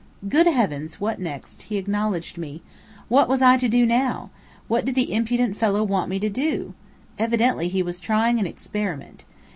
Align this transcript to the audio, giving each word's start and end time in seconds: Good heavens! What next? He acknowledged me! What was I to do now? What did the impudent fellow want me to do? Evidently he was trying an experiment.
Good 0.27 0.47
heavens! 0.47 0.99
What 0.99 1.19
next? 1.19 1.61
He 1.69 1.77
acknowledged 1.77 2.35
me! 2.35 2.63
What 3.07 3.29
was 3.29 3.39
I 3.39 3.55
to 3.57 3.69
do 3.69 3.85
now? 3.85 4.31
What 4.67 4.83
did 4.83 4.95
the 4.95 5.13
impudent 5.13 5.55
fellow 5.57 5.83
want 5.83 6.09
me 6.09 6.17
to 6.21 6.27
do? 6.27 6.73
Evidently 7.19 7.67
he 7.67 7.83
was 7.83 7.99
trying 7.99 8.39
an 8.39 8.47
experiment. 8.47 9.25